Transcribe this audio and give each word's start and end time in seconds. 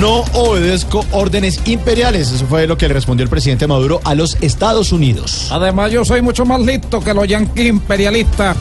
no 0.00 0.24
obedezco 0.32 1.04
órdenes 1.12 1.60
imperiales. 1.66 2.30
Eso 2.30 2.46
fue 2.46 2.66
lo 2.66 2.76
que 2.76 2.88
le 2.88 2.94
respondió 2.94 3.24
el 3.24 3.30
presidente 3.30 3.66
Maduro 3.66 4.00
a 4.04 4.14
los 4.14 4.36
Estados 4.40 4.92
Unidos. 4.92 5.48
Además, 5.50 5.92
yo 5.92 6.04
soy 6.04 6.22
mucho 6.22 6.44
más 6.44 6.60
listo 6.60 7.00
que 7.00 7.14
los 7.14 7.26
yanquis 7.26 7.66
imperialistas. 7.66 8.56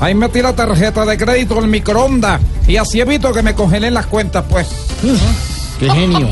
Ahí 0.00 0.14
metí 0.14 0.40
la 0.40 0.54
tarjeta 0.54 1.04
de 1.04 1.18
crédito 1.18 1.58
en 1.58 1.64
el 1.64 1.70
microondas 1.70 2.40
y 2.66 2.76
así 2.76 3.00
evito 3.00 3.32
que 3.32 3.42
me 3.42 3.54
congelen 3.54 3.94
las 3.94 4.06
cuentas, 4.06 4.44
pues. 4.48 4.66
¡Qué 5.78 5.90
genio! 5.90 6.28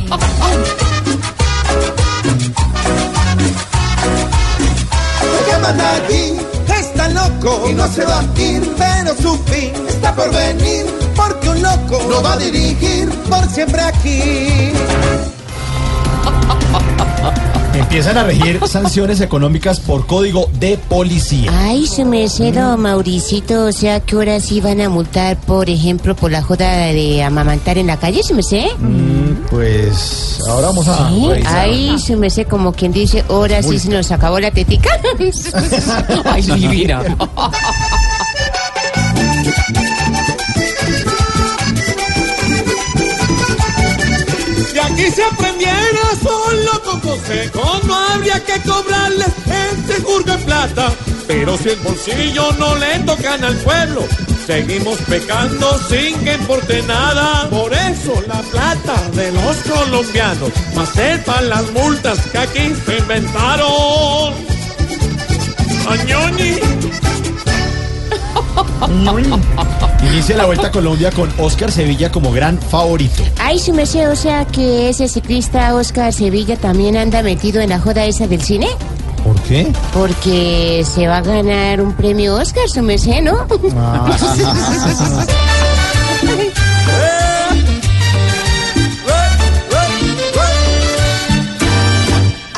está 6.80 7.09
loco 7.09 7.69
y 7.69 7.75
no 7.75 7.87
se 7.89 8.05
va 8.05 8.20
a 8.20 8.41
ir, 8.41 8.62
pero 8.77 9.15
su 9.17 9.37
fin 9.45 9.73
está 9.89 10.15
por 10.15 10.30
venir, 10.33 10.87
porque 11.19 11.49
un 11.51 11.61
loco 11.63 12.01
no 12.09 12.23
va 12.23 12.35
a 12.35 12.37
dirigir 12.39 13.09
por 13.29 13.45
siempre 13.49 13.83
aquí. 13.83 14.73
Empiezan 17.75 18.19
a 18.19 18.25
regir 18.25 18.61
sanciones 18.69 19.20
económicas 19.20 19.81
por 19.81 20.07
código 20.07 20.48
de 20.61 20.79
policía. 20.79 21.51
Ay, 21.55 21.87
su 21.87 22.05
merced, 22.05 22.55
Mauricito, 22.77 23.67
o 23.67 23.73
sea, 23.73 24.01
que 24.01 24.15
ahora 24.15 24.41
sí 24.41 24.61
van 24.61 24.81
a 24.81 24.89
multar, 24.89 25.37
por 25.39 25.69
ejemplo, 25.69 26.15
por 26.15 26.31
la 26.31 26.42
joda 26.42 26.87
de 26.87 27.23
amamantar 27.23 27.79
en 27.79 27.89
la 27.89 27.97
calle, 27.97 28.23
su 28.23 28.35
merced? 28.35 28.67
Mm, 28.79 29.47
Pues 29.51 30.39
ahora 30.48 30.69
vamos 30.69 30.87
a 30.89 31.09
¿Sí? 31.09 31.31
Ay, 31.47 31.98
su 31.98 32.17
merced, 32.17 32.47
como 32.47 32.73
quien 32.73 32.92
dice, 32.92 33.25
ahora 33.29 33.62
sí 33.62 33.79
se 33.79 33.89
nos 33.89 34.11
acabó 34.12 34.39
la 34.39 34.51
tetica. 34.51 34.91
Ay, 36.25 36.42
divina. 36.42 37.03
se 45.19 45.24
aprendiera 45.24 46.05
son 46.22 46.64
loco 46.64 47.00
consejo, 47.00 47.80
no 47.88 47.94
habría 48.11 48.38
que 48.44 48.61
cobrarles 48.61 49.33
este 49.72 50.00
jurgo 50.02 50.33
en 50.33 50.42
plata. 50.44 50.92
Pero 51.27 51.58
si 51.58 51.70
el 51.70 51.77
bolsillo 51.80 52.52
no 52.52 52.77
le 52.77 53.00
tocan 53.00 53.42
al 53.42 53.56
pueblo, 53.56 54.06
seguimos 54.46 54.96
pecando 55.08 55.77
sin 55.89 56.16
que 56.20 56.34
importe 56.34 56.83
nada. 56.83 57.50
Por 57.50 57.72
eso 57.74 58.22
la 58.28 58.41
plata 58.42 58.94
de 59.14 59.33
los 59.33 59.56
colombianos, 59.56 60.52
más 60.77 60.89
sepan 60.91 61.48
las 61.48 61.69
multas 61.72 62.20
que 62.30 62.39
aquí 62.39 62.72
se 62.86 62.98
inventaron. 62.98 64.34
Añoni. 65.89 67.08
Inicia 70.03 70.37
la 70.37 70.47
Vuelta 70.47 70.69
a 70.69 70.71
Colombia 70.71 71.11
con 71.11 71.31
Oscar 71.39 71.73
Sevilla 71.73 72.11
como 72.11 72.33
gran 72.33 72.59
favorito. 72.59 73.23
Ay, 73.39 73.59
su 73.59 73.73
merced, 73.73 74.11
o 74.11 74.17
sea, 74.17 74.45
que 74.45 74.89
ese 74.89 75.09
ciclista 75.09 75.75
Oscar 75.75 76.12
Sevilla 76.12 76.57
también 76.57 76.97
anda 76.97 77.23
metido 77.23 77.61
en 77.61 77.70
la 77.70 77.81
joda 77.81 78.05
esa 78.05 78.27
del 78.27 78.43
cine. 78.43 78.69
¿Por 79.25 79.37
qué? 79.43 79.73
Porque 79.93 80.85
se 80.89 81.08
va 81.08 81.19
a 81.19 81.23
ganar 81.23 81.80
un 81.80 81.92
premio 81.95 82.36
Oscar, 82.36 82.69
su 82.69 82.83
merced, 82.83 83.23
¿no? 83.23 83.47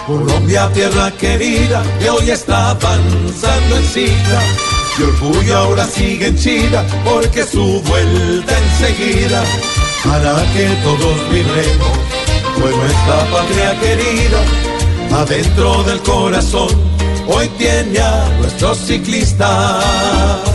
Colombia, 0.07 0.69
tierra 0.73 1.11
querida, 1.13 1.83
que 2.01 2.11
hoy 2.11 2.31
está 2.31 2.71
avanzando 2.71 3.77
en 3.77 3.85
sida. 3.85 4.80
Y 4.99 5.03
orgullo 5.03 5.57
ahora 5.57 5.87
sigue 5.87 6.27
en 6.27 6.37
China, 6.37 6.85
porque 7.05 7.45
su 7.45 7.81
vuelta 7.83 8.59
enseguida 8.59 9.43
hará 10.05 10.37
que 10.53 10.67
todos 10.83 11.31
vibremos, 11.31 11.99
pues 12.59 12.77
nuestra 12.77 13.31
patria 13.31 13.81
querida, 13.81 14.43
adentro 15.13 15.83
del 15.85 16.01
corazón, 16.01 16.69
hoy 17.29 17.49
tiene 17.59 17.99
a 17.99 18.29
nuestros 18.41 18.79
ciclistas. 18.79 20.50